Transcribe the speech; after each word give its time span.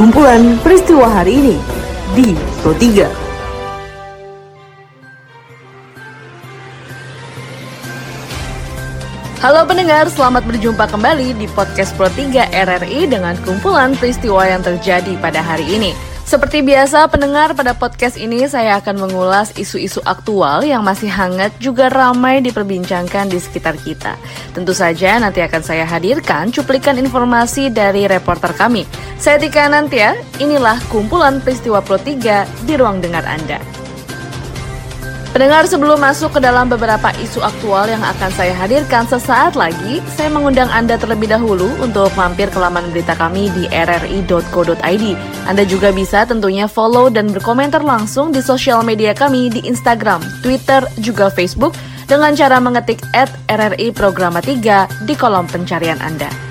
Kumpulan 0.00 0.56
peristiwa 0.64 1.04
hari 1.04 1.36
ini 1.36 1.56
di 2.16 2.32
Pro 2.64 2.72
3. 2.72 3.04
Halo 9.44 9.60
pendengar, 9.68 10.08
selamat 10.08 10.48
berjumpa 10.48 10.88
kembali 10.88 11.36
di 11.36 11.44
podcast 11.52 11.92
Pro 12.00 12.08
3 12.08 12.48
RRI 12.48 13.04
dengan 13.04 13.36
kumpulan 13.44 13.92
peristiwa 13.92 14.48
yang 14.48 14.64
terjadi 14.64 15.20
pada 15.20 15.44
hari 15.44 15.68
ini. 15.68 16.13
Seperti 16.34 16.66
biasa, 16.66 17.06
pendengar 17.06 17.54
pada 17.54 17.78
podcast 17.78 18.18
ini 18.18 18.42
saya 18.50 18.82
akan 18.82 19.06
mengulas 19.06 19.54
isu-isu 19.54 20.02
aktual 20.02 20.66
yang 20.66 20.82
masih 20.82 21.06
hangat 21.06 21.54
juga 21.62 21.86
ramai 21.86 22.42
diperbincangkan 22.42 23.30
di 23.30 23.38
sekitar 23.38 23.78
kita. 23.78 24.18
Tentu 24.50 24.74
saja 24.74 25.22
nanti 25.22 25.38
akan 25.38 25.62
saya 25.62 25.86
hadirkan 25.86 26.50
cuplikan 26.50 26.98
informasi 26.98 27.70
dari 27.70 28.10
reporter 28.10 28.50
kami. 28.50 28.82
Saya 29.14 29.38
Tika 29.38 29.70
Nantia, 29.70 30.18
inilah 30.42 30.74
kumpulan 30.90 31.38
peristiwa 31.38 31.78
Pro 31.78 32.02
3 32.02 32.66
di 32.66 32.74
ruang 32.74 32.98
dengar 32.98 33.22
Anda. 33.30 33.73
Pendengar 35.34 35.66
sebelum 35.66 35.98
masuk 35.98 36.38
ke 36.38 36.40
dalam 36.46 36.70
beberapa 36.70 37.10
isu 37.18 37.42
aktual 37.42 37.90
yang 37.90 37.98
akan 38.06 38.30
saya 38.38 38.54
hadirkan 38.54 39.02
sesaat 39.02 39.58
lagi, 39.58 39.98
saya 40.14 40.30
mengundang 40.30 40.70
Anda 40.70 40.94
terlebih 40.94 41.26
dahulu 41.26 41.74
untuk 41.82 42.14
mampir 42.14 42.54
ke 42.54 42.58
laman 42.62 42.94
berita 42.94 43.18
kami 43.18 43.50
di 43.50 43.66
rri.co.id. 43.66 45.04
Anda 45.50 45.66
juga 45.66 45.90
bisa 45.90 46.22
tentunya 46.22 46.70
follow 46.70 47.10
dan 47.10 47.34
berkomentar 47.34 47.82
langsung 47.82 48.30
di 48.30 48.38
sosial 48.38 48.86
media 48.86 49.10
kami 49.10 49.50
di 49.50 49.66
Instagram, 49.66 50.22
Twitter, 50.38 50.86
juga 51.02 51.26
Facebook 51.34 51.74
dengan 52.06 52.30
cara 52.38 52.62
mengetik 52.62 53.02
at 53.10 53.34
RRI 53.50 53.90
Programa 53.90 54.38
3 54.38 55.02
di 55.02 55.18
kolom 55.18 55.50
pencarian 55.50 55.98
Anda. 55.98 56.43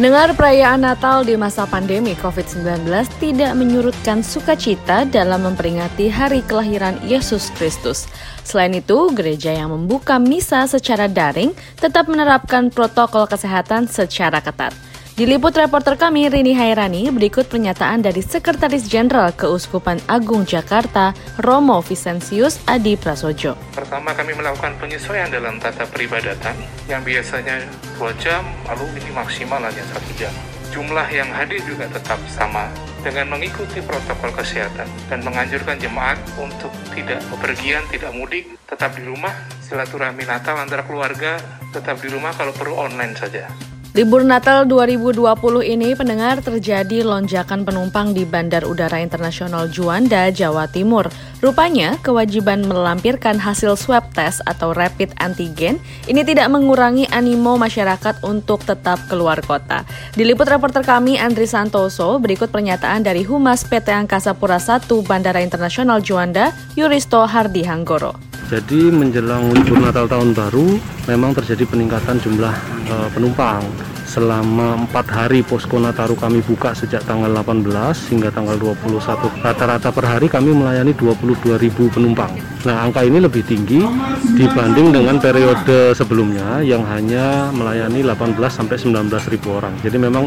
Pendengar 0.00 0.32
perayaan 0.32 0.80
Natal 0.80 1.28
di 1.28 1.36
masa 1.36 1.68
pandemi 1.68 2.16
COVID-19 2.16 2.88
tidak 3.20 3.52
menyurutkan 3.52 4.24
sukacita 4.24 5.04
dalam 5.04 5.44
memperingati 5.44 6.08
hari 6.08 6.40
kelahiran 6.40 6.96
Yesus 7.04 7.52
Kristus. 7.52 8.08
Selain 8.40 8.72
itu, 8.72 8.96
gereja 9.12 9.52
yang 9.52 9.76
membuka 9.76 10.16
misa 10.16 10.64
secara 10.64 11.04
daring 11.04 11.52
tetap 11.76 12.08
menerapkan 12.08 12.72
protokol 12.72 13.28
kesehatan 13.28 13.92
secara 13.92 14.40
ketat. 14.40 14.72
Diliput 15.18 15.52
reporter 15.58 15.98
kami 15.98 16.30
Rini 16.30 16.54
Hairani, 16.54 17.10
berikut 17.10 17.50
pernyataan 17.50 17.98
dari 17.98 18.22
Sekretaris 18.22 18.86
Jenderal 18.86 19.34
Keuskupan 19.34 19.98
Agung 20.06 20.46
Jakarta, 20.46 21.12
Romo 21.42 21.82
Vicentius 21.82 22.62
Adi 22.70 22.94
Prasojo. 22.94 23.58
Pertama 23.74 24.14
kami 24.14 24.38
melakukan 24.38 24.78
penyesuaian 24.78 25.26
dalam 25.28 25.58
tata 25.58 25.84
peribadatan 25.90 26.54
yang 26.86 27.02
biasanya 27.02 27.58
2 27.98 28.22
jam, 28.22 28.46
lalu 28.70 28.86
ini 29.02 29.10
maksimal 29.10 29.58
hanya 29.58 29.82
satu 29.90 30.10
jam. 30.14 30.32
Jumlah 30.70 31.10
yang 31.10 31.26
hadir 31.34 31.58
juga 31.66 31.90
tetap 31.90 32.22
sama 32.30 32.70
dengan 33.02 33.34
mengikuti 33.34 33.82
protokol 33.82 34.30
kesehatan 34.30 34.86
dan 35.10 35.20
menganjurkan 35.26 35.74
jemaat 35.82 36.22
untuk 36.38 36.70
tidak 36.94 37.18
bepergian, 37.34 37.82
tidak 37.90 38.14
mudik, 38.14 38.46
tetap 38.70 38.94
di 38.94 39.02
rumah, 39.02 39.34
silaturahmi 39.66 40.22
Natal 40.22 40.54
antara 40.62 40.86
keluarga, 40.86 41.42
tetap 41.74 41.98
di 41.98 42.06
rumah 42.06 42.30
kalau 42.38 42.54
perlu 42.54 42.78
online 42.78 43.18
saja. 43.18 43.50
Libur 43.90 44.22
Natal 44.22 44.70
2020 44.70 45.18
ini 45.66 45.98
pendengar 45.98 46.38
terjadi 46.38 47.02
lonjakan 47.02 47.66
penumpang 47.66 48.14
di 48.14 48.22
Bandar 48.22 48.62
Udara 48.62 49.02
Internasional 49.02 49.66
Juanda, 49.66 50.30
Jawa 50.30 50.70
Timur. 50.70 51.10
Rupanya, 51.42 51.98
kewajiban 51.98 52.62
melampirkan 52.70 53.42
hasil 53.42 53.74
swab 53.74 54.06
test 54.14 54.46
atau 54.46 54.70
rapid 54.70 55.10
antigen 55.18 55.82
ini 56.06 56.22
tidak 56.22 56.46
mengurangi 56.54 57.10
animo 57.10 57.58
masyarakat 57.58 58.22
untuk 58.22 58.62
tetap 58.62 59.02
keluar 59.10 59.42
kota. 59.42 59.82
Diliput 60.14 60.46
reporter 60.46 60.86
kami 60.86 61.18
Andri 61.18 61.50
Santoso, 61.50 62.22
berikut 62.22 62.54
pernyataan 62.54 63.02
dari 63.02 63.26
Humas 63.26 63.66
PT 63.66 63.90
Angkasa 63.90 64.38
Pura 64.38 64.62
I 64.62 65.02
Bandara 65.02 65.42
Internasional 65.42 65.98
Juanda, 65.98 66.54
Yuristo 66.78 67.26
Hardi 67.26 67.66
Hanggoro. 67.66 68.29
Jadi 68.50 68.90
menjelang 68.90 69.54
libur 69.54 69.78
Natal 69.78 70.10
tahun 70.10 70.34
baru 70.34 70.74
memang 71.06 71.38
terjadi 71.38 71.70
peningkatan 71.70 72.18
jumlah 72.18 72.50
e, 72.82 72.94
penumpang. 73.14 73.62
Selama 74.10 74.74
empat 74.74 75.06
hari 75.06 75.46
posko 75.46 75.78
Nataru 75.78 76.18
kami 76.18 76.42
buka 76.42 76.74
sejak 76.74 77.06
tanggal 77.06 77.30
18 77.30 77.62
hingga 78.10 78.34
tanggal 78.34 78.58
21. 78.58 79.06
Rata-rata 79.38 79.94
per 79.94 80.02
hari 80.02 80.26
kami 80.26 80.50
melayani 80.50 80.90
22.000 80.98 81.94
penumpang. 81.94 82.34
Nah 82.66 82.90
angka 82.90 83.06
ini 83.06 83.22
lebih 83.22 83.46
tinggi 83.46 83.86
dibanding 84.34 84.98
dengan 84.98 85.22
periode 85.22 85.94
sebelumnya 85.94 86.58
yang 86.66 86.82
hanya 86.90 87.54
melayani 87.54 88.02
18 88.02 88.34
sampai 88.50 88.74
19.000 88.82 89.46
orang. 89.46 89.78
Jadi 89.78 89.94
memang 89.94 90.26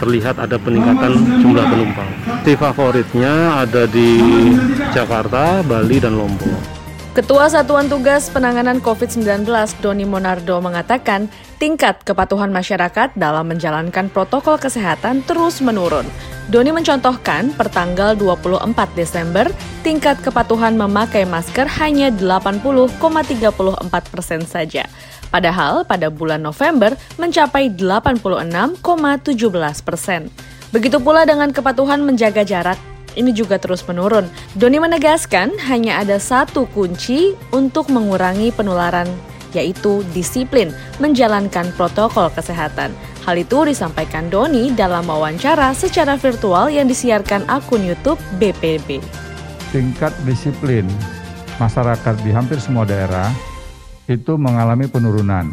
terlihat 0.00 0.40
ada 0.40 0.56
peningkatan 0.56 1.20
jumlah 1.44 1.68
penumpang. 1.68 2.08
Di 2.48 2.56
favoritnya 2.56 3.60
ada 3.60 3.84
di 3.84 4.16
Jakarta, 4.96 5.60
Bali, 5.60 6.00
dan 6.00 6.16
Lombok. 6.16 6.81
Ketua 7.12 7.44
Satuan 7.44 7.92
Tugas 7.92 8.32
Penanganan 8.32 8.80
COVID-19 8.80 9.44
Doni 9.84 10.08
Monardo 10.08 10.64
mengatakan 10.64 11.28
tingkat 11.60 12.00
kepatuhan 12.08 12.48
masyarakat 12.48 13.12
dalam 13.20 13.52
menjalankan 13.52 14.08
protokol 14.08 14.56
kesehatan 14.56 15.20
terus 15.28 15.60
menurun. 15.60 16.08
Doni 16.48 16.72
mencontohkan 16.72 17.52
pertanggal 17.52 18.16
24 18.16 18.64
Desember 18.96 19.44
tingkat 19.84 20.24
kepatuhan 20.24 20.72
memakai 20.72 21.28
masker 21.28 21.68
hanya 21.84 22.08
80,34 22.08 23.04
persen 24.08 24.40
saja. 24.48 24.88
Padahal 25.28 25.84
pada 25.84 26.08
bulan 26.08 26.40
November 26.40 26.96
mencapai 27.20 27.76
86,17 27.76 28.80
persen. 29.84 30.32
Begitu 30.72 30.96
pula 30.96 31.28
dengan 31.28 31.52
kepatuhan 31.52 32.00
menjaga 32.00 32.40
jarak 32.40 32.80
ini 33.14 33.34
juga 33.34 33.60
terus 33.60 33.84
menurun. 33.84 34.28
Doni 34.56 34.78
menegaskan 34.80 35.56
hanya 35.68 36.00
ada 36.00 36.16
satu 36.16 36.68
kunci 36.70 37.36
untuk 37.52 37.92
mengurangi 37.92 38.52
penularan 38.52 39.08
yaitu 39.52 40.00
disiplin 40.16 40.72
menjalankan 40.98 41.70
protokol 41.76 42.32
kesehatan. 42.32 42.92
Hal 43.22 43.38
itu 43.38 43.68
disampaikan 43.68 44.26
Doni 44.32 44.74
dalam 44.74 45.06
wawancara 45.06 45.76
secara 45.76 46.18
virtual 46.18 46.72
yang 46.72 46.90
disiarkan 46.90 47.46
akun 47.46 47.86
YouTube 47.86 48.18
BPB. 48.42 48.98
Tingkat 49.70 50.10
disiplin 50.26 50.88
masyarakat 51.60 52.18
di 52.26 52.34
hampir 52.34 52.58
semua 52.58 52.82
daerah 52.82 53.30
itu 54.10 54.34
mengalami 54.34 54.90
penurunan. 54.90 55.48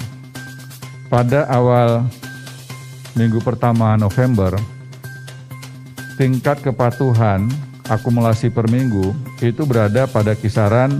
Pada 1.10 1.46
awal 1.50 2.10
minggu 3.14 3.42
pertama 3.42 3.98
November, 3.98 4.58
tingkat 6.20 6.60
kepatuhan 6.60 7.48
akumulasi 7.88 8.52
per 8.52 8.68
minggu 8.68 9.16
itu 9.40 9.64
berada 9.64 10.04
pada 10.04 10.36
kisaran 10.36 11.00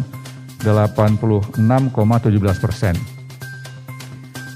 86,17 0.64 1.60
persen. 2.64 2.96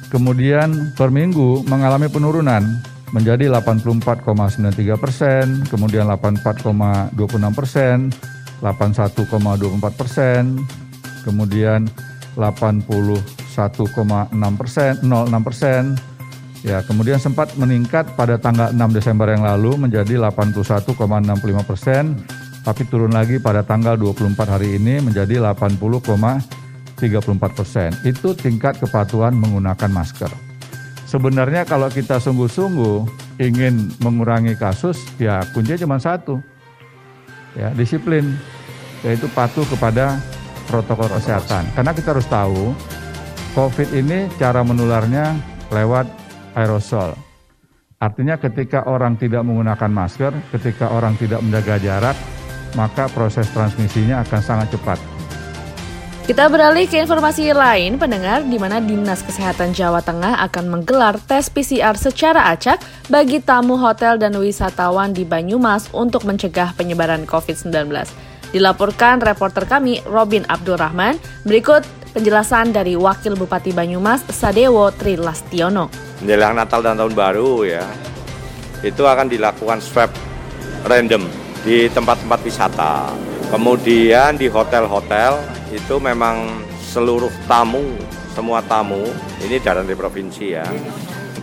Kemudian 0.08 0.96
per 0.96 1.12
minggu 1.12 1.68
mengalami 1.68 2.08
penurunan 2.08 2.64
menjadi 3.12 3.52
84,93 3.52 4.96
persen, 4.96 5.68
kemudian 5.68 6.08
84,26 6.08 7.12
persen, 7.52 8.08
81,24 8.64 10.00
persen, 10.00 10.44
kemudian 11.28 11.92
81,6 12.40 13.28
persen, 14.56 14.92
06 15.04 15.44
persen, 15.44 15.84
Ya, 16.64 16.80
kemudian 16.80 17.20
sempat 17.20 17.60
meningkat 17.60 18.16
pada 18.16 18.40
tanggal 18.40 18.72
6 18.72 18.80
Desember 18.96 19.28
yang 19.28 19.44
lalu 19.44 19.76
menjadi 19.76 20.16
81,65 20.16 20.96
persen, 21.68 22.16
tapi 22.64 22.88
turun 22.88 23.12
lagi 23.12 23.36
pada 23.36 23.68
tanggal 23.68 24.00
24 24.00 24.48
hari 24.48 24.80
ini 24.80 25.04
menjadi 25.04 25.44
80,34 25.44 27.04
persen. 27.52 27.92
Itu 28.08 28.32
tingkat 28.32 28.80
kepatuhan 28.80 29.36
menggunakan 29.36 29.92
masker. 29.92 30.32
Sebenarnya 31.04 31.68
kalau 31.68 31.92
kita 31.92 32.24
sungguh-sungguh 32.24 33.12
ingin 33.44 33.92
mengurangi 34.00 34.56
kasus, 34.56 35.04
ya 35.20 35.44
kuncinya 35.52 35.84
cuma 35.84 36.00
satu, 36.00 36.40
ya 37.60 37.76
disiplin, 37.76 38.40
yaitu 39.04 39.28
patuh 39.36 39.68
kepada 39.68 40.16
protokol 40.72 41.12
kesehatan. 41.12 41.68
Karena 41.76 41.92
kita 41.92 42.16
harus 42.16 42.26
tahu, 42.32 42.72
COVID 43.52 43.92
ini 43.92 44.32
cara 44.40 44.64
menularnya 44.64 45.36
lewat 45.70 46.23
aerosol. 46.56 47.14
Artinya 48.04 48.36
ketika 48.36 48.84
orang 48.84 49.16
tidak 49.16 49.48
menggunakan 49.48 49.88
masker, 49.88 50.36
ketika 50.52 50.92
orang 50.92 51.16
tidak 51.16 51.40
menjaga 51.40 51.80
jarak, 51.80 52.18
maka 52.76 53.08
proses 53.08 53.48
transmisinya 53.56 54.20
akan 54.28 54.42
sangat 54.44 54.76
cepat. 54.76 55.00
Kita 56.24 56.48
beralih 56.48 56.88
ke 56.88 57.04
informasi 57.04 57.52
lain, 57.52 58.00
pendengar, 58.00 58.48
di 58.48 58.56
mana 58.56 58.80
Dinas 58.80 59.20
Kesehatan 59.28 59.76
Jawa 59.76 60.00
Tengah 60.00 60.40
akan 60.48 60.72
menggelar 60.72 61.20
tes 61.20 61.52
PCR 61.52 62.00
secara 62.00 62.48
acak 62.48 62.80
bagi 63.12 63.44
tamu 63.44 63.76
hotel 63.76 64.16
dan 64.16 64.32
wisatawan 64.40 65.12
di 65.12 65.28
Banyumas 65.28 65.92
untuk 65.92 66.24
mencegah 66.24 66.72
penyebaran 66.80 67.28
COVID-19. 67.28 67.92
Dilaporkan 68.56 69.20
reporter 69.20 69.68
kami 69.68 70.00
Robin 70.08 70.48
Abdurrahman, 70.48 71.20
berikut 71.44 71.84
penjelasan 72.16 72.72
dari 72.72 72.96
Wakil 72.96 73.36
Bupati 73.36 73.76
Banyumas 73.76 74.24
Sadewo 74.32 74.96
Trilastiono 74.96 76.13
menjelang 76.22 76.54
Natal 76.54 76.84
dan 76.86 77.00
Tahun 77.00 77.16
Baru 77.16 77.66
ya. 77.66 77.86
itu 78.84 79.08
akan 79.08 79.32
dilakukan 79.32 79.80
swab 79.80 80.12
random 80.84 81.24
di 81.64 81.88
tempat-tempat 81.88 82.40
wisata. 82.44 83.16
Kemudian 83.48 84.36
di 84.36 84.52
hotel-hotel 84.52 85.40
itu 85.72 85.96
memang 86.04 86.68
seluruh 86.92 87.32
tamu, 87.48 87.96
semua 88.36 88.60
tamu, 88.68 89.08
ini 89.40 89.62
dari 89.88 89.96
provinsi 89.96 90.46
ya, 90.52 90.68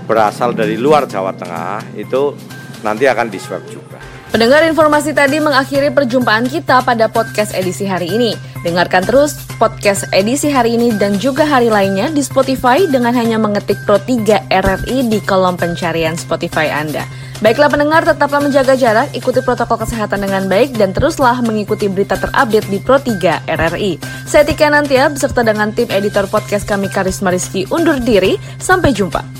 berasal 0.04 0.52
dari 0.52 0.76
luar 0.76 1.08
Jawa 1.08 1.32
Tengah 1.32 1.96
itu 1.96 2.36
nanti 2.84 3.08
akan 3.08 3.26
diswab 3.32 3.62
juga. 3.72 3.99
Pendengar 4.30 4.62
informasi 4.62 5.10
tadi 5.10 5.42
mengakhiri 5.42 5.90
perjumpaan 5.90 6.46
kita 6.46 6.86
pada 6.86 7.10
podcast 7.10 7.50
edisi 7.50 7.82
hari 7.82 8.14
ini. 8.14 8.38
Dengarkan 8.62 9.02
terus 9.02 9.34
podcast 9.58 10.06
edisi 10.14 10.46
hari 10.46 10.78
ini 10.78 10.94
dan 10.94 11.18
juga 11.18 11.42
hari 11.42 11.66
lainnya 11.66 12.14
di 12.14 12.22
Spotify 12.22 12.86
dengan 12.86 13.10
hanya 13.10 13.42
mengetik 13.42 13.74
Pro 13.82 13.98
3 13.98 14.46
RRI 14.46 15.10
di 15.10 15.18
kolom 15.26 15.58
pencarian 15.58 16.14
Spotify 16.14 16.70
Anda. 16.70 17.02
Baiklah 17.42 17.74
pendengar, 17.74 18.06
tetaplah 18.06 18.38
menjaga 18.38 18.78
jarak, 18.78 19.10
ikuti 19.18 19.42
protokol 19.42 19.82
kesehatan 19.82 20.22
dengan 20.22 20.46
baik, 20.46 20.78
dan 20.78 20.94
teruslah 20.94 21.34
mengikuti 21.42 21.90
berita 21.90 22.14
terupdate 22.14 22.70
di 22.70 22.78
Pro 22.78 23.02
3 23.02 23.50
RRI. 23.50 23.98
Saya 24.30 24.46
Tika 24.46 24.70
Nantia, 24.70 25.10
beserta 25.10 25.42
dengan 25.42 25.74
tim 25.74 25.90
editor 25.90 26.30
podcast 26.30 26.70
kami 26.70 26.86
Karisma 26.86 27.34
Rizky 27.34 27.66
undur 27.74 27.98
diri. 27.98 28.38
Sampai 28.62 28.94
jumpa. 28.94 29.39